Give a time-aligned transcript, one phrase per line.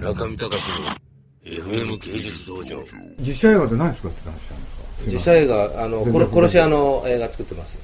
[0.00, 0.88] 中見隆の
[1.44, 2.82] FM 芸術道場。
[3.20, 4.54] 実写映画で何作ってたんですか？
[5.06, 7.78] 実写映画あの殺殺し屋の映画作ってます。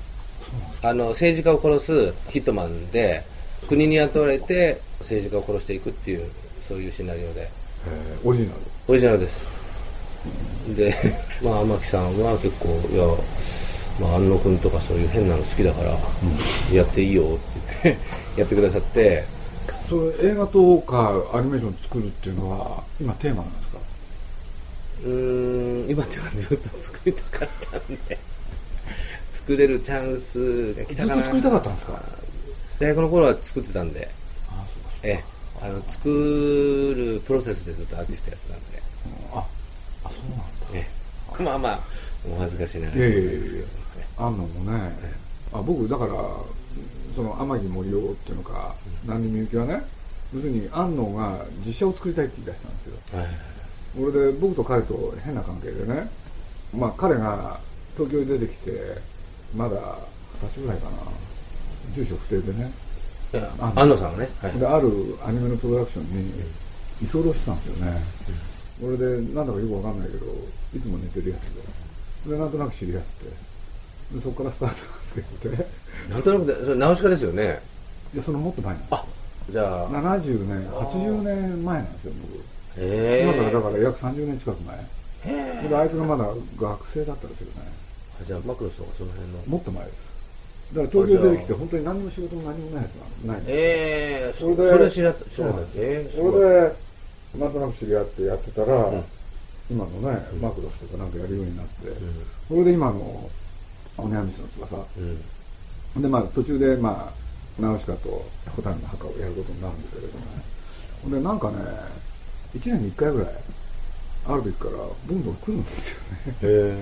[0.82, 3.24] あの政治家を殺すヒットマンで
[3.68, 6.30] 国に雇われて政治家を殺していくっていう
[6.60, 7.50] そういうシナリオで。
[7.86, 8.58] えーオリジナル？
[8.88, 9.46] オリジナルです。
[10.76, 10.94] で
[11.42, 13.06] まあ天木さんは結構いや
[14.00, 15.90] まあ安野君とかそういう変なの好きだから、
[16.72, 17.96] やっていいよって言っ
[18.36, 19.24] てやってくださって
[19.88, 23.78] それ映画とかアニメーション作るっていうのは今テーマなんですか？
[25.04, 28.18] うーん今っていうかずっと作りたかったんで。
[29.30, 31.16] 作れるチャンスが来たかな。
[31.16, 32.02] ずっと作りたかったんですか？
[32.78, 34.10] 大学の頃は作ってたんで。
[34.48, 35.24] あそうかええ。
[35.60, 38.82] あの作るプロセスでずっとアーティストやってたんで。
[39.34, 39.46] あ
[40.04, 40.44] あそうなんだ。
[40.72, 40.88] え
[41.38, 41.42] え。
[41.42, 41.80] まあまあ
[42.26, 43.66] お恥ずかしいながらいやいやいやですけど
[44.16, 44.96] あんのもね、
[45.52, 46.12] あ僕だから
[47.14, 48.74] その天城森夫っていうのか、
[49.06, 49.82] 何みゆきはね
[50.34, 53.18] 要するに安野が実写を作りたいって言い出したんですよ。
[53.18, 53.28] はい
[53.96, 56.08] 俺で僕と彼と変な関係でね
[56.76, 57.60] まあ彼が
[57.96, 58.72] 東京に出てきて
[59.54, 59.76] まだ
[60.42, 60.96] 二十歳ぐらいかな。
[61.92, 62.72] 住所不定でね。
[63.76, 64.58] 安野さんはね、はい。
[64.58, 64.88] である
[65.24, 66.32] アニメのプロダクションに
[67.02, 68.02] 居候してたんですよね、
[68.82, 70.26] 俺でなんだかよくわかんないけど
[70.74, 71.42] いつも寝てるやつ
[72.26, 72.32] で。
[72.32, 73.24] でなんとなく知り合って。
[73.26, 73.30] で
[74.22, 75.66] そこからスタートなんですけどね。
[76.10, 77.60] なんとなくでそれナウシカですよね。
[78.14, 79.04] でそのもっと前なんですあ
[79.50, 79.88] じゃあ。
[79.90, 82.12] 70年80年前なんですよ
[82.76, 82.82] 僕。
[82.84, 85.68] へ今からだえから約30年近く前。
[85.68, 86.28] であいつがまだ
[86.60, 87.72] 学生だったんですよね。
[88.26, 89.38] じゃあマクロスとかその辺の。
[89.46, 90.14] もっと前です。
[90.74, 92.92] だから東京出てきて本当に何にも仕事も何もないやつ
[93.26, 93.42] がない。
[93.42, 96.32] んですええそれでそれ知ら知そうらなんいですええすごい。
[96.32, 96.72] それで
[97.38, 99.04] なんとなく知り合ってやってたら、ん。
[99.70, 101.88] 今のね、マクロスとかなんかやるようになって、
[102.48, 103.30] それで今の
[103.96, 104.76] 「おねやみしの翼」
[105.96, 106.02] うん。
[106.02, 110.42] でまあ途中でまあナウシカと蛍の墓をやることになるんですけれどもね。
[111.02, 111.56] ほんでなんかね
[112.54, 113.28] 1年に1回ぐらい
[114.26, 116.76] ある時からどんどん来るんですよね。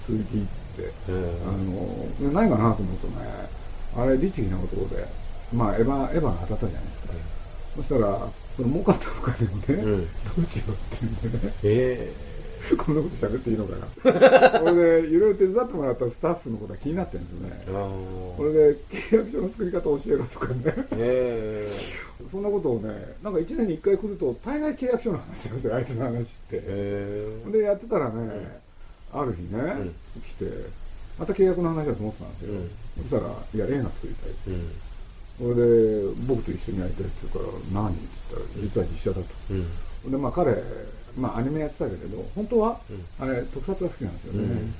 [0.00, 0.82] 鈴木 っつって。
[0.82, 3.48] へあえのでないかなと思うとね
[3.96, 5.06] あれ律儀なことで
[5.52, 7.08] まあエヴァエヴァが当たったじゃないですか、
[7.76, 8.18] そしたら
[8.56, 10.06] その儲かったのかでもね、うん。
[10.06, 11.54] どうしようっていうんでね。
[11.62, 12.12] え
[12.76, 13.86] こんなこと喋っていいのかな。
[14.60, 17.64] それでいろいろ手伝ってもらったスタッフのことが気になってるんですよね。
[18.36, 20.54] これで契約書の作り方を教えろとかね。
[20.92, 21.66] え
[22.22, 26.62] えそんなことをねなんか1年に1回来ると大概契約書の話なんですよあいつの話って。
[26.64, 28.60] ええでやってたらね、
[29.12, 29.92] ある日ね、
[30.26, 30.50] 来て
[31.18, 32.48] また契約の話だと思ってたんですよ、
[33.02, 34.70] そしたら「いや映画作りたい」うん。
[35.38, 37.92] それで僕と一緒にやりたいって言うから何？
[37.92, 38.00] って
[38.56, 40.10] 言ったら実は実写だと、うん。
[40.10, 40.62] でまあ彼、
[41.16, 42.80] まあ、アニメやってたけれど本当は、
[43.20, 44.72] あれ特撮が好きなんですよね、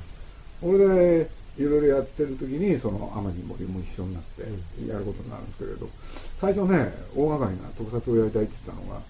[0.61, 4.43] それでいろいろやってる時にその天城森も一緒になって
[4.87, 5.89] やることになるんですけれど
[6.37, 9.00] 最初ね大掛かりな特撮をやりたいって言ったのが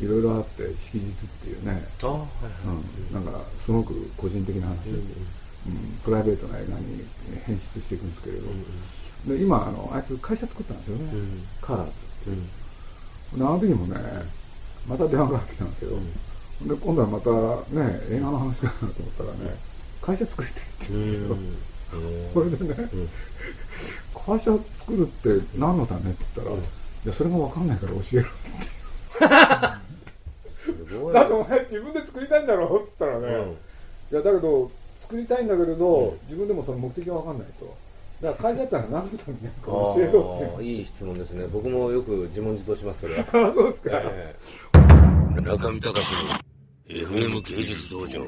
[0.00, 2.28] いろいろあって色実っていうね、あはいはい。
[3.10, 4.84] うん、なんかすごく個人的な話。
[4.84, 5.98] で、うん。
[6.04, 7.04] プライベートな映画に
[7.44, 8.46] 変質していくんですけれど、
[9.26, 11.42] で今あのあいつ会社作ったんですよね、ん。
[11.60, 12.36] カラーズっていう。
[13.34, 13.96] あの時もね
[14.88, 15.90] また電話がかかってきたんですよ、
[16.62, 17.30] で今度はまた
[17.74, 19.56] ね映画の話かなと思ったらね
[20.00, 21.36] 会社作りたいって言うんですよ、
[21.94, 22.88] えそれでね、
[24.14, 26.60] 会社作るって何のためって言ったら、い
[27.04, 28.28] やそれが分かんないから教えろ
[29.22, 29.88] え
[30.50, 31.14] すごい。
[31.14, 33.50] だってお前自分で作りたいんだろって言ったらね、うん。
[33.50, 33.54] い
[34.12, 37.76] やだけど作りたいんだけれど、自分でもその目的が分かんないと。
[38.22, 40.64] だから会社やったら何のためにか教えろって。
[40.64, 41.46] いい質問ですね。
[41.52, 43.20] 僕もよく自問自答しますそれは。
[43.48, 44.34] あそうですか、え。
[45.40, 46.47] 中見隆の
[47.18, 48.20] FM 芸術道場。